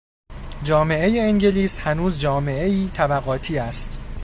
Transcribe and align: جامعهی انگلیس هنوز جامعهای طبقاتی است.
جامعهی 0.63 1.19
انگلیس 1.19 1.79
هنوز 1.79 2.19
جامعهای 2.19 2.89
طبقاتی 2.93 3.57
است. 3.57 3.99